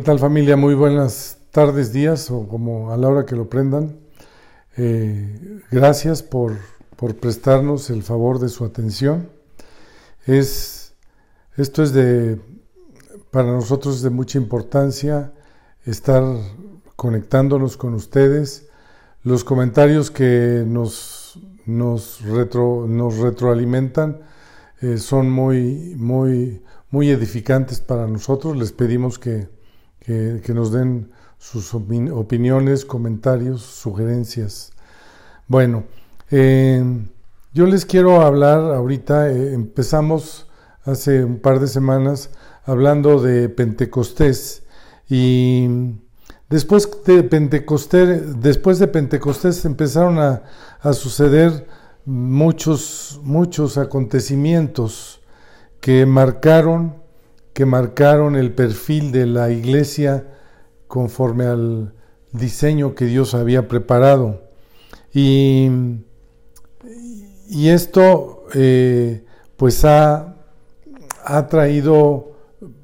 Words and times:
tal 0.00 0.18
familia? 0.18 0.56
Muy 0.56 0.74
buenas 0.74 1.38
tardes, 1.50 1.92
días 1.92 2.30
o 2.30 2.48
como 2.48 2.92
a 2.92 2.96
la 2.96 3.08
hora 3.08 3.26
que 3.26 3.36
lo 3.36 3.48
prendan. 3.50 3.98
Eh, 4.76 5.60
gracias 5.70 6.22
por, 6.22 6.56
por, 6.96 7.16
prestarnos 7.16 7.90
el 7.90 8.02
favor 8.02 8.38
de 8.38 8.48
su 8.48 8.64
atención. 8.64 9.28
Es, 10.26 10.94
esto 11.56 11.82
es 11.82 11.92
de, 11.92 12.40
para 13.30 13.52
nosotros 13.52 14.02
de 14.02 14.10
mucha 14.10 14.38
importancia 14.38 15.32
estar 15.84 16.22
conectándonos 16.96 17.76
con 17.76 17.94
ustedes. 17.94 18.68
Los 19.24 19.44
comentarios 19.44 20.10
que 20.10 20.64
nos, 20.66 21.38
nos, 21.66 22.22
retro, 22.22 22.86
nos 22.88 23.18
retroalimentan 23.18 24.20
eh, 24.80 24.96
son 24.96 25.30
muy, 25.30 25.94
muy, 25.98 26.62
muy 26.90 27.10
edificantes 27.10 27.80
para 27.80 28.06
nosotros. 28.06 28.56
Les 28.56 28.72
pedimos 28.72 29.18
que, 29.18 29.48
que, 30.04 30.52
nos 30.54 30.72
den 30.72 31.10
sus 31.38 31.74
opiniones, 31.74 32.84
comentarios, 32.84 33.62
sugerencias. 33.62 34.72
Bueno, 35.48 35.84
eh, 36.30 36.82
yo 37.52 37.66
les 37.66 37.84
quiero 37.84 38.22
hablar 38.22 38.60
ahorita, 38.60 39.30
eh, 39.30 39.54
empezamos 39.54 40.46
hace 40.84 41.24
un 41.24 41.38
par 41.38 41.60
de 41.60 41.68
semanas 41.68 42.30
hablando 42.64 43.20
de 43.20 43.48
Pentecostés 43.48 44.62
y 45.08 45.68
después 46.48 46.88
de 47.04 47.22
Pentecostés, 47.22 48.40
después 48.40 48.78
de 48.78 48.88
Pentecostés 48.88 49.64
empezaron 49.64 50.18
a, 50.18 50.42
a 50.80 50.92
suceder 50.92 51.66
muchos, 52.04 53.20
muchos 53.22 53.78
acontecimientos 53.78 55.20
que 55.80 56.06
marcaron 56.06 57.01
que 57.52 57.66
marcaron 57.66 58.36
el 58.36 58.52
perfil 58.52 59.12
de 59.12 59.26
la 59.26 59.50
iglesia 59.50 60.26
conforme 60.86 61.46
al 61.46 61.92
diseño 62.32 62.94
que 62.94 63.06
Dios 63.06 63.34
había 63.34 63.68
preparado. 63.68 64.42
Y, 65.12 65.68
y 67.48 67.68
esto 67.68 68.44
eh, 68.54 69.24
pues 69.56 69.84
ha, 69.84 70.36
ha 71.24 71.46
traído 71.46 72.32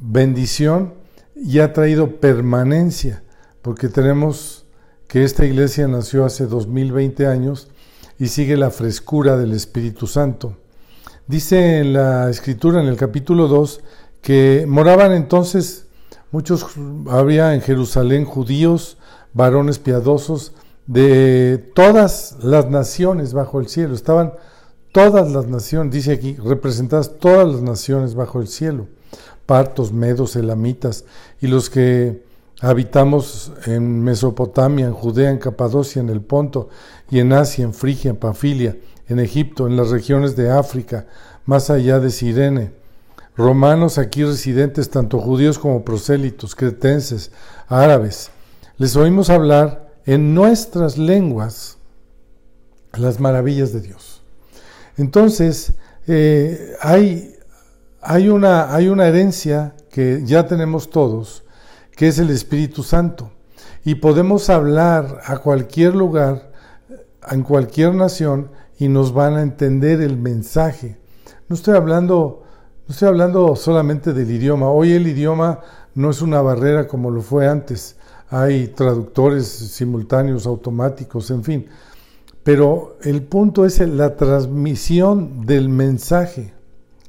bendición 0.00 0.94
y 1.36 1.58
ha 1.58 1.72
traído 1.72 2.20
permanencia, 2.20 3.22
porque 3.62 3.88
tenemos 3.88 4.64
que 5.08 5.24
esta 5.24 5.44
iglesia 5.44 5.88
nació 5.88 6.24
hace 6.24 6.46
2020 6.46 7.26
años 7.26 7.68
y 8.18 8.28
sigue 8.28 8.56
la 8.56 8.70
frescura 8.70 9.36
del 9.36 9.52
Espíritu 9.52 10.06
Santo. 10.06 10.56
Dice 11.26 11.78
en 11.78 11.92
la 11.92 12.30
escritura, 12.30 12.80
en 12.80 12.88
el 12.88 12.96
capítulo 12.96 13.48
2, 13.48 13.80
que 14.22 14.64
moraban 14.68 15.12
entonces 15.12 15.86
muchos, 16.30 16.64
había 17.08 17.54
en 17.54 17.60
Jerusalén 17.60 18.24
judíos, 18.24 18.96
varones 19.34 19.78
piadosos, 19.78 20.52
de 20.86 21.58
todas 21.74 22.38
las 22.42 22.70
naciones 22.70 23.34
bajo 23.34 23.60
el 23.60 23.68
cielo. 23.68 23.94
Estaban 23.94 24.32
todas 24.92 25.30
las 25.30 25.46
naciones, 25.46 25.92
dice 25.92 26.12
aquí, 26.12 26.36
representadas 26.36 27.18
todas 27.18 27.46
las 27.46 27.62
naciones 27.62 28.14
bajo 28.14 28.40
el 28.40 28.48
cielo. 28.48 28.86
Partos, 29.44 29.92
medos, 29.92 30.36
elamitas, 30.36 31.04
y 31.40 31.48
los 31.48 31.68
que 31.68 32.22
habitamos 32.60 33.52
en 33.66 34.02
Mesopotamia, 34.02 34.86
en 34.86 34.94
Judea, 34.94 35.30
en 35.30 35.38
Capadocia, 35.38 36.00
en 36.00 36.10
el 36.10 36.20
Ponto, 36.20 36.68
y 37.10 37.18
en 37.18 37.32
Asia, 37.32 37.64
en 37.64 37.74
Frigia, 37.74 38.10
en 38.10 38.16
Pafilia, 38.16 38.76
en 39.08 39.18
Egipto, 39.18 39.66
en 39.66 39.76
las 39.76 39.90
regiones 39.90 40.36
de 40.36 40.50
África, 40.50 41.06
más 41.44 41.70
allá 41.70 41.98
de 41.98 42.10
Sirene 42.10 42.81
romanos 43.36 43.98
aquí 43.98 44.24
residentes, 44.24 44.90
tanto 44.90 45.18
judíos 45.18 45.58
como 45.58 45.84
prosélitos, 45.84 46.54
cretenses, 46.54 47.30
árabes. 47.68 48.30
Les 48.78 48.96
oímos 48.96 49.30
hablar 49.30 49.92
en 50.04 50.34
nuestras 50.34 50.98
lenguas 50.98 51.78
las 52.94 53.20
maravillas 53.20 53.72
de 53.72 53.80
Dios. 53.80 54.22
Entonces, 54.96 55.74
eh, 56.06 56.74
hay, 56.80 57.36
hay, 58.00 58.28
una, 58.28 58.74
hay 58.74 58.88
una 58.88 59.08
herencia 59.08 59.74
que 59.90 60.22
ya 60.24 60.46
tenemos 60.46 60.90
todos, 60.90 61.44
que 61.96 62.08
es 62.08 62.18
el 62.18 62.30
Espíritu 62.30 62.82
Santo. 62.82 63.32
Y 63.84 63.96
podemos 63.96 64.50
hablar 64.50 65.20
a 65.24 65.38
cualquier 65.38 65.94
lugar, 65.94 66.52
en 67.30 67.42
cualquier 67.42 67.94
nación, 67.94 68.50
y 68.78 68.88
nos 68.88 69.12
van 69.12 69.34
a 69.34 69.42
entender 69.42 70.00
el 70.00 70.16
mensaje. 70.16 70.98
No 71.48 71.56
estoy 71.56 71.76
hablando 71.76 72.41
no 72.86 72.92
estoy 72.92 73.08
hablando 73.08 73.54
solamente 73.54 74.12
del 74.12 74.30
idioma. 74.30 74.70
Hoy 74.70 74.92
el 74.92 75.06
idioma 75.06 75.60
no 75.94 76.10
es 76.10 76.20
una 76.20 76.42
barrera 76.42 76.88
como 76.88 77.10
lo 77.10 77.22
fue 77.22 77.46
antes. 77.46 77.96
Hay 78.28 78.68
traductores 78.68 79.46
simultáneos, 79.46 80.46
automáticos, 80.46 81.30
en 81.30 81.44
fin. 81.44 81.66
Pero 82.42 82.96
el 83.02 83.22
punto 83.22 83.64
es 83.64 83.78
la 83.78 84.16
transmisión 84.16 85.46
del 85.46 85.68
mensaje, 85.68 86.52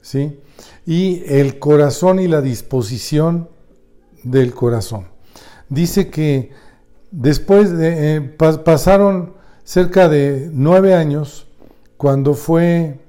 ¿sí? 0.00 0.40
Y 0.86 1.22
el 1.26 1.58
corazón 1.58 2.18
y 2.18 2.28
la 2.28 2.40
disposición 2.40 3.48
del 4.24 4.54
corazón. 4.54 5.08
Dice 5.68 6.08
que 6.08 6.50
después 7.10 7.76
de, 7.76 8.16
eh, 8.16 8.20
pasaron 8.20 9.34
cerca 9.64 10.08
de 10.08 10.48
nueve 10.50 10.94
años 10.94 11.46
cuando 11.98 12.32
fue 12.32 13.00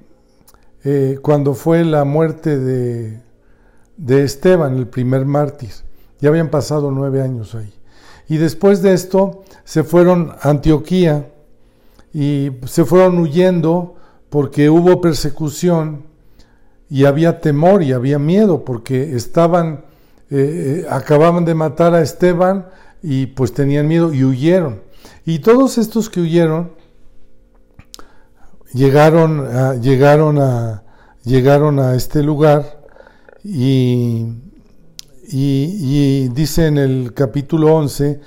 eh, 0.84 1.19
cuando 1.22 1.53
fue 1.53 1.84
la 1.84 2.06
muerte 2.06 2.57
de, 2.57 3.22
de 3.97 4.23
Esteban, 4.23 4.78
el 4.78 4.88
primer 4.88 5.25
mártir. 5.25 5.72
Ya 6.19 6.29
habían 6.29 6.50
pasado 6.50 6.91
nueve 6.91 7.22
años 7.22 7.56
ahí. 7.56 7.73
Y 8.28 8.38
después 8.38 8.81
de 8.81 8.94
esto 8.94 9.44
se 9.63 9.84
fueron 9.84 10.34
a 10.41 10.50
Antioquía 10.50 11.31
y 12.13 12.51
se 12.66 12.85
fueron 12.85 13.17
huyendo 13.19 13.95
porque 14.29 14.69
hubo 14.69 15.01
persecución 15.01 16.03
y 16.90 17.06
había 17.06 17.41
temor 17.41 17.84
y 17.84 17.91
había 17.91 18.19
miedo 18.19 18.63
porque 18.66 19.16
estaban, 19.16 19.85
eh, 20.29 20.84
eh, 20.84 20.88
acababan 20.90 21.46
de 21.46 21.56
matar 21.56 21.94
a 21.94 22.01
Esteban 22.01 22.67
y 23.01 23.28
pues 23.28 23.53
tenían 23.53 23.88
miedo 23.88 24.13
y 24.13 24.23
huyeron. 24.23 24.81
Y 25.25 25.40
todos 25.40 25.78
estos 25.78 26.09
que 26.09 26.22
huyeron 26.22 26.72
llegaron 28.74 29.46
a, 29.46 29.75
llegaron 29.75 30.40
a, 30.40 30.84
llegaron 31.24 31.80
a 31.80 31.96
este 31.96 32.24
lugar 32.24 32.81
y, 33.44 34.25
y, 35.24 36.28
dice 36.30 36.68
en 36.68 36.78
el 36.78 37.13
capítulo 37.13 37.75
11, 37.75 38.19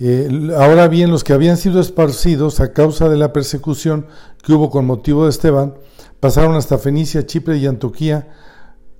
eh, 0.00 0.50
ahora 0.56 0.88
bien 0.88 1.10
los 1.10 1.24
que 1.24 1.32
habían 1.32 1.56
sido 1.56 1.80
esparcidos 1.80 2.60
a 2.60 2.72
causa 2.72 3.08
de 3.08 3.16
la 3.16 3.32
persecución 3.32 4.06
que 4.42 4.52
hubo 4.52 4.70
con 4.70 4.86
motivo 4.86 5.24
de 5.24 5.30
Esteban, 5.30 5.74
pasaron 6.20 6.54
hasta 6.56 6.78
Fenicia, 6.78 7.26
Chipre 7.26 7.56
y 7.58 7.66
Antioquía, 7.66 8.28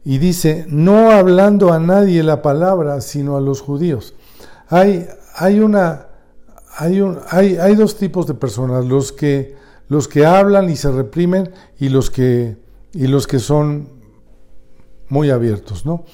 y 0.05 0.19
dice, 0.19 0.65
no 0.69 1.11
hablando 1.11 1.73
a 1.73 1.79
nadie 1.79 2.23
la 2.23 2.41
palabra, 2.41 3.01
sino 3.01 3.37
a 3.37 3.41
los 3.41 3.61
judíos. 3.61 4.15
Hay, 4.69 5.07
hay, 5.35 5.61
una, 5.61 6.07
hay, 6.77 7.01
un, 7.01 7.19
hay, 7.29 7.57
hay 7.57 7.75
dos 7.75 7.97
tipos 7.97 8.27
de 8.27 8.35
personas, 8.35 8.85
los 8.85 9.13
que 9.13 9.57
los 9.89 10.09
que 10.09 10.27
hablan 10.27 10.71
y 10.71 10.77
se 10.77 10.91
reprimen 10.91 11.51
y 11.79 11.89
los 11.89 12.11
que, 12.11 12.57
y 12.93 13.07
los 13.07 13.27
que 13.27 13.39
son 13.39 13.89
muy 15.09 15.31
abiertos, 15.31 15.87
¿no? 15.87 16.05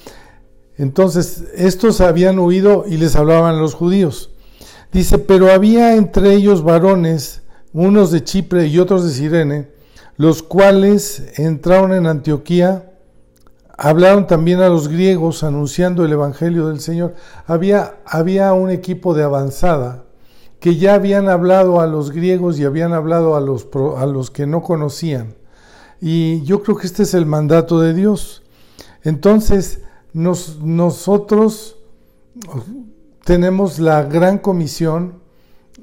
Entonces, 0.77 1.45
estos 1.55 2.01
habían 2.01 2.39
huido 2.39 2.85
y 2.87 2.97
les 2.97 3.15
hablaban 3.15 3.59
los 3.59 3.73
judíos. 3.73 4.31
Dice, 4.91 5.19
pero 5.19 5.51
había 5.51 5.95
entre 5.95 6.33
ellos 6.33 6.63
varones, 6.63 7.43
unos 7.73 8.11
de 8.11 8.23
Chipre 8.23 8.67
y 8.67 8.79
otros 8.79 9.03
de 9.03 9.11
Sirene, 9.11 9.69
los 10.17 10.43
cuales 10.43 11.23
entraron 11.37 11.93
en 11.93 12.07
Antioquía, 12.07 12.93
hablaron 13.77 14.27
también 14.27 14.61
a 14.61 14.69
los 14.69 14.87
griegos 14.87 15.43
anunciando 15.43 16.05
el 16.05 16.13
Evangelio 16.13 16.67
del 16.67 16.79
Señor. 16.79 17.15
Había, 17.45 17.97
había 18.05 18.53
un 18.53 18.69
equipo 18.69 19.13
de 19.13 19.23
avanzada 19.23 20.04
que 20.65 20.77
ya 20.77 20.95
habían 20.95 21.29
hablado 21.29 21.79
a 21.79 21.85
los 21.85 22.09
griegos 22.09 22.57
y 22.57 22.65
habían 22.65 22.91
hablado 22.91 23.35
a 23.35 23.39
los, 23.39 23.67
a 23.97 24.07
los 24.07 24.31
que 24.31 24.47
no 24.47 24.63
conocían. 24.63 25.35
Y 26.01 26.41
yo 26.41 26.63
creo 26.63 26.75
que 26.75 26.87
este 26.87 27.03
es 27.03 27.13
el 27.13 27.27
mandato 27.27 27.79
de 27.79 27.93
Dios. 27.93 28.41
Entonces, 29.03 29.83
nosotros 30.11 31.77
tenemos 33.23 33.77
la 33.77 34.05
gran 34.05 34.39
comisión 34.39 35.19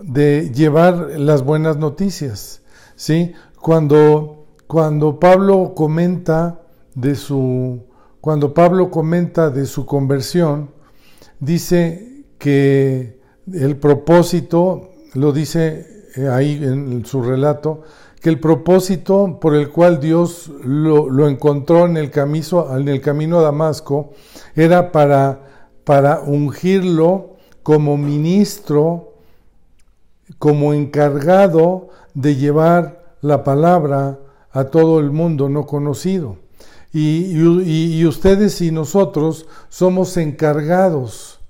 de 0.03 0.51
llevar 0.53 1.13
las 1.17 1.45
buenas 1.45 1.77
noticias. 1.77 2.63
¿sí? 2.97 3.35
Cuando, 3.61 4.47
cuando 4.67 5.21
Pablo 5.21 5.75
comenta 5.77 6.61
de 6.97 7.15
su 7.15 7.85
cuando 8.21 8.53
Pablo 8.53 8.91
comenta 8.91 9.49
de 9.51 9.65
su 9.67 9.87
conversión, 9.87 10.71
dice 11.39 12.25
que 12.39 13.22
el 13.53 13.77
propósito, 13.77 14.91
lo 15.15 15.33
dice 15.33 16.07
eh, 16.17 16.29
ahí 16.29 16.61
en 16.63 17.05
su 17.05 17.23
relato, 17.23 17.83
que 18.21 18.29
el 18.29 18.39
propósito 18.39 19.39
por 19.41 19.55
el 19.55 19.71
cual 19.71 19.99
Dios 19.99 20.51
lo, 20.65 21.29
encontró 21.29 21.87
en 21.87 21.97
el, 21.97 22.11
camino, 22.11 22.77
en 22.77 22.89
el 22.89 23.01
camino 23.01 23.39
a 23.39 23.43
Damasco 23.43 24.13
era 24.55 24.93
para 24.93 26.21
ungirlo 26.25 27.33
como 27.63 27.97
ministro, 27.97 29.15
como 30.39 30.73
encargado 30.75 31.89
de 32.15 32.37
llevar 32.37 33.17
la 33.21 33.45
palabra 33.45 34.19
a 34.51 34.65
todo 34.65 35.01
el 35.01 35.11
mundo 35.11 35.49
no 35.49 35.67
conocido. 35.67 36.37
Y, 36.93 38.05
ustedes 38.05 38.61
y 38.61 38.71
nosotros 38.71 39.47
somos 39.71 40.17
encargados, 40.19 41.41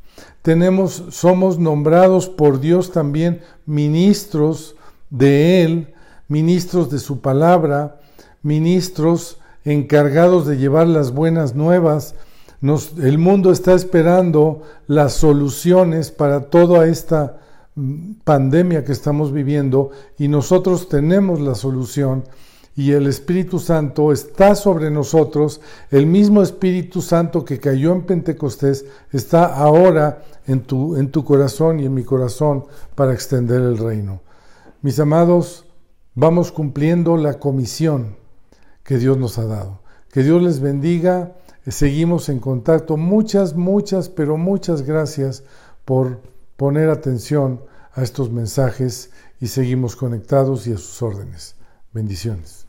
somos 1.11 1.59
nombrados 1.59 2.29
por 2.29 2.61
Dios 2.61 2.91
también 2.91 3.43
ministros 3.65 4.75
de 5.11 5.63
Él, 5.63 5.95
ministros 6.29 6.91
de 6.91 6.99
su 6.99 7.21
palabra, 7.21 8.01
ministros 8.43 9.39
encargados 9.65 10.47
de 10.47 10.57
llevar 10.57 10.89
las 10.89 11.13
buenas 11.13 11.55
nuevas. 11.55 12.15
El 12.99 13.19
mundo 13.19 13.53
está 13.53 13.75
esperando 13.75 14.63
las 14.87 15.15
soluciones 15.15 16.11
para 16.11 16.43
toda 16.43 16.87
esta 16.87 17.39
mm, 17.75 18.15
pandemia 18.25 18.85
que 18.85 18.93
estamos 18.93 19.33
viviendo 19.33 19.91
y 20.19 20.29
nosotros 20.29 20.89
tenemos 20.89 21.41
la 21.41 21.55
solución 21.55 22.25
y 22.75 22.93
el 22.93 23.07
Espíritu 23.07 23.59
Santo 23.59 24.13
está 24.13 24.55
sobre 24.55 24.91
nosotros, 24.91 25.61
el 25.91 26.07
mismo 26.07 26.43
Espíritu 26.43 27.03
Santo 27.03 27.45
que 27.45 27.59
cayó 27.59 27.93
en 27.93 28.03
Pentecostés 28.03 28.87
está 29.11 29.45
ahora 29.45 30.25
en 30.47 30.63
tu, 30.63 30.97
en 30.97 31.11
tu 31.11 31.25
corazón 31.25 31.81
y 31.81 31.87
en 31.87 31.95
mi 31.95 32.03
corazón 32.03 32.65
para 32.95 33.13
extender 33.13 33.61
el 33.61 33.77
reino. 33.77 34.23
Mis 34.81 34.99
amados, 34.99 35.67
vamos 36.15 36.51
cumpliendo 36.51 37.17
la 37.17 37.39
comisión 37.39 38.17
que 38.83 38.99
Dios 38.99 39.19
nos 39.19 39.39
ha 39.39 39.45
dado. 39.45 39.81
Que 40.11 40.23
Dios 40.23 40.43
les 40.43 40.61
bendiga, 40.61 41.37
seguimos 41.67 42.29
en 42.29 42.41
contacto. 42.41 42.97
Muchas, 42.97 43.55
muchas, 43.55 44.09
pero 44.09 44.37
muchas 44.37 44.83
gracias 44.83 45.45
por 45.85 46.21
poner 46.57 46.91
atención 46.91 47.61
a 47.93 48.03
estos 48.03 48.31
mensajes 48.31 49.11
y 49.41 49.49
seguimos 49.49 49.95
conectados 49.97 50.67
y 50.67 50.73
a 50.73 50.79
sus 50.79 51.03
órdenes. 51.03 51.57
Bendiciones. 51.93 52.67